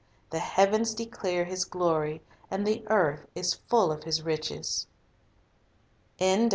[0.31, 4.87] The heavens declare His glory, and the earth is full of His riches.
[6.19, 6.49] •Matt.